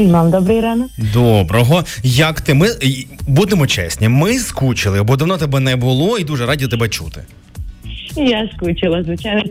[0.00, 0.90] Вам добрий ранок.
[1.12, 1.84] Доброго.
[2.02, 2.54] Як ти?
[2.54, 2.68] Ми
[3.26, 7.20] будемо чесні, ми скучили, бо давно тебе не було і дуже раді тебе чути.
[8.16, 9.42] Я скучила, звичайно.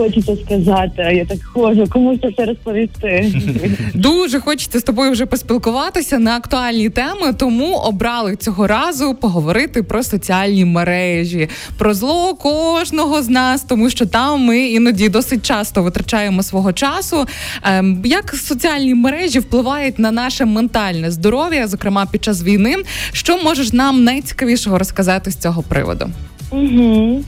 [0.00, 3.32] Хочеться сказати, а я так ходжу, комусь це все розповісти.
[3.94, 10.02] Дуже хочеться з тобою вже поспілкуватися на актуальні теми, тому обрали цього разу поговорити про
[10.02, 11.48] соціальні мережі,
[11.78, 17.26] про зло кожного з нас, тому що там ми іноді досить часто витрачаємо свого часу.
[17.62, 22.76] Ем, як соціальні мережі впливають на наше ментальне здоров'я, зокрема під час війни?
[23.12, 26.10] Що можеш нам найцікавішого розказати з цього приводу?
[26.50, 27.24] Угу.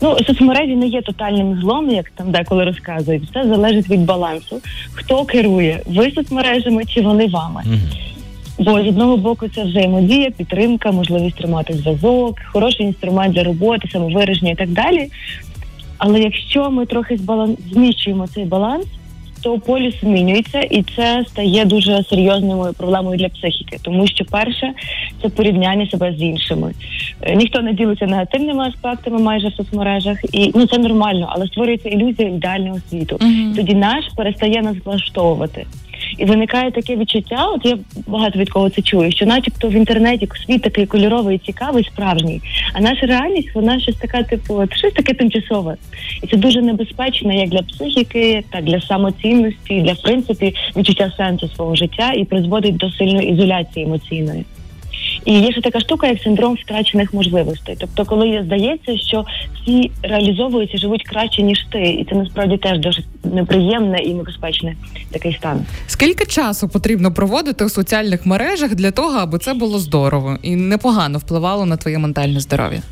[0.00, 3.22] Ну, соцмережі не є тотальним злом, як там деколи розказують.
[3.30, 4.60] Все залежить від балансу.
[4.92, 5.80] Хто керує?
[5.86, 7.62] Ви соцмережами чи вони вами?
[8.58, 14.50] Бо з одного боку це взаємодія, підтримка, можливість тримати зв'язок, хороший інструмент для роботи, самовираження
[14.50, 15.08] і так далі.
[15.98, 17.56] Але якщо ми трохи збалан...
[17.72, 18.86] зміщуємо цей баланс,
[19.44, 24.72] то поліс змінюється, і це стає дуже серйозною проблемою для психіки, тому що перше
[25.22, 26.72] це порівняння себе з іншими.
[27.22, 31.88] Е, Ніхто не ділиться негативними аспектами майже в соцмережах, і ну це нормально, але створюється
[31.88, 33.18] ілюзія ідеального світу.
[33.56, 35.66] Тоді наш перестає нас влаштовувати.
[36.18, 40.28] І виникає таке відчуття, от я багато від кого це чую, що начебто в інтернеті
[40.46, 42.40] світ такий кольоровий, цікавий, справжній,
[42.72, 45.76] а наша реальність вона щось така, типу, от, щось таке тимчасове.
[46.22, 51.48] І це дуже небезпечно як для психіки, так для самоцінності, для в принципі відчуття сенсу
[51.48, 54.44] свого життя і призводить до сильної ізоляції емоційної.
[55.24, 57.76] І є ще така штука, як синдром втрачених можливостей.
[57.80, 63.02] Тобто, коли здається, що всі реалізовуються, живуть краще ніж ти, і це насправді теж дуже
[63.24, 64.76] неприємне і небезпечне
[65.10, 65.66] такий стан.
[65.86, 71.18] Скільки часу потрібно проводити у соціальних мережах для того, аби це було здорово і непогано
[71.18, 72.82] впливало на твоє ментальне здоров'я?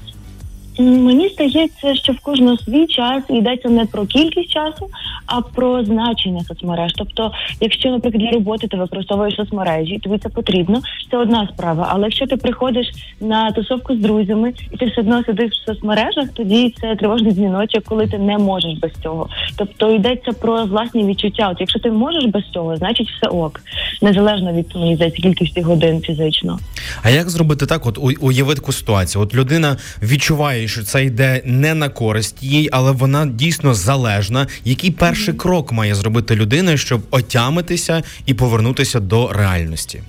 [0.78, 4.88] Мені здається, що в кожного свій час і йдеться не про кількість часу,
[5.27, 6.92] а про значення соцмереж.
[6.97, 11.89] Тобто, якщо, наприклад, для роботи ти використовуєш соцмережі, тобі це потрібно, це одна справа.
[11.91, 12.87] Але якщо ти приходиш
[13.20, 17.84] на тусовку з друзями і ти все одно сидиш в соцмережах, тоді це тривожний дзвіночок,
[17.84, 19.28] коли ти не можеш без цього.
[19.56, 21.49] Тобто йдеться про власні відчуття.
[21.53, 23.60] От якщо ти можеш без цього, значить все ок,
[24.03, 26.59] незалежно від мені здається, кількості годин фізично.
[27.03, 27.87] А як зробити так?
[27.87, 29.22] От у- уяви таку ситуацію?
[29.22, 34.47] От людина відчуває, що це йде не на користь їй, але вона дійсно залежна.
[34.65, 40.00] Який перший крок має зробити людина, щоб отямитися і повернутися до реальності?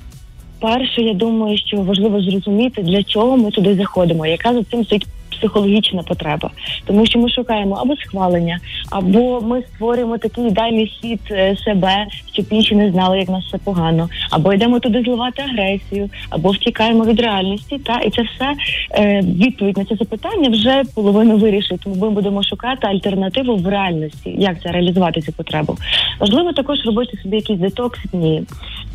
[0.60, 5.08] Перше, я думаю, що важливо зрозуміти, для чого ми туди заходимо, яка за цим стоїть
[5.32, 6.52] психологічна потреба,
[6.86, 12.46] тому що ми шукаємо або схвалення, або ми створюємо такий ідеальний світ е, себе, щоб
[12.50, 17.20] інші не знали, як нас все погано, або йдемо туди зливати агресію, або втікаємо від
[17.20, 17.78] реальності.
[17.78, 18.54] Та і це все
[18.92, 21.82] е, відповідь на це запитання вже половину вирішить.
[21.84, 25.78] Тому ми будемо шукати альтернативу в реальності, як це реалізувати цю потребу.
[26.20, 28.44] Важливо також робити собі якісь детокс дні.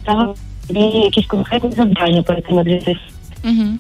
[0.05, 0.35] Та
[1.05, 2.99] якісь конкретні завдання перед тим, як.
[3.45, 3.79] Угу.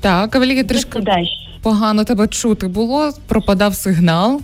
[0.00, 0.64] Так, трішки
[1.00, 1.45] Трішки.
[1.62, 4.40] Погано тебе чути було, пропадав сигнал.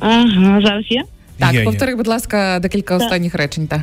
[0.00, 1.02] Ага, зараз є.
[1.38, 1.64] Так, Є, є.
[1.64, 3.02] повтори, будь ласка, декілька Так.
[3.06, 3.66] останніх речень.
[3.66, 3.82] Та.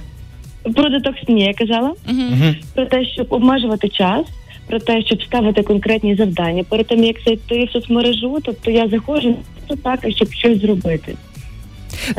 [0.76, 1.90] Про детокс ні, я казала.
[2.10, 2.22] Угу.
[2.32, 2.54] Угу.
[2.76, 4.26] Про те, щоб обмежувати час,
[4.68, 8.38] про те, щоб ставити конкретні завдання перед тим, як зайти в соцмережу.
[8.44, 9.36] Тобто я заходжу
[9.68, 11.16] просто так, щоб щось зробити.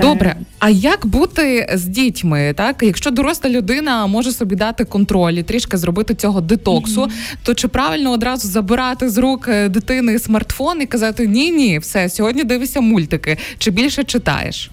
[0.00, 2.54] Добре, а як бути з дітьми?
[2.56, 7.08] Так, якщо доросла людина може собі дати контроль і трішки зробити цього детоксу,
[7.42, 12.08] то чи правильно одразу забирати з рук е, дитини смартфон і казати ні, ні, все
[12.08, 14.70] сьогодні дивишся мультики, чи більше читаєш?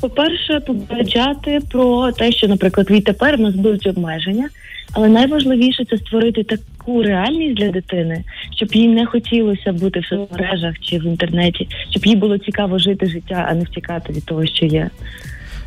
[0.00, 4.48] По-перше, попереджати про те, що, наприклад, відтепер в нас будуть обмеження,
[4.92, 6.44] але найважливіше це створити
[6.80, 8.24] таку реальність для дитини,
[8.56, 13.06] щоб їй не хотілося бути в соцмережах чи в інтернеті, щоб їй було цікаво жити
[13.06, 14.90] життя, а не втікати від того, що є.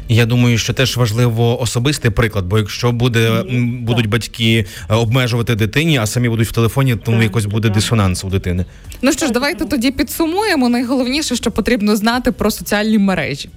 [0.10, 3.44] Я думаю, що теж важливо особистий приклад, бо якщо буде
[3.82, 8.30] будуть батьки е, обмежувати дитині, а самі будуть в телефоні, тому якось буде дисонанс у
[8.30, 8.66] дитини.
[9.02, 10.70] Ну що ж, давайте тоді підсумуємо.
[10.70, 13.50] Найголовніше, що потрібно знати про соціальні мережі.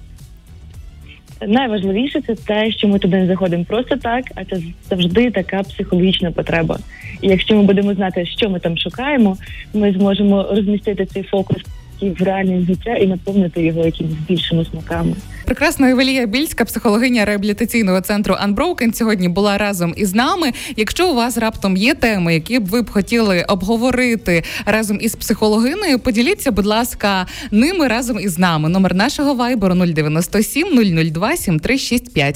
[1.41, 6.31] Найважливіше це те, що ми туди не заходимо просто так, а це завжди така психологічна
[6.31, 6.79] потреба.
[7.21, 9.37] І якщо ми будемо знати, що ми там шукаємо,
[9.73, 11.57] ми зможемо розмістити цей фокус
[12.01, 15.15] в реальне життя і наповнити його якимись більшими смаками.
[15.45, 20.51] Прекрасна Евелія Більська, психологиня реабілітаційного центру Unbroken, сьогодні була разом із нами.
[20.75, 25.99] Якщо у вас раптом є теми, які б ви б хотіли обговорити разом із психологиною,
[25.99, 28.69] поділіться, будь ласка, ними разом із нами.
[28.69, 30.67] Номер нашого вайберу 097
[31.11, 32.35] 002 7365